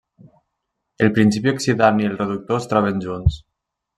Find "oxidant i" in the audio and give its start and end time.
1.51-2.09